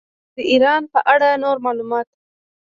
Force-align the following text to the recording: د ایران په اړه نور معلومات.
د 0.35 0.37
ایران 0.51 0.83
په 0.93 0.99
اړه 1.13 1.29
نور 1.43 1.57
معلومات. 1.65 2.07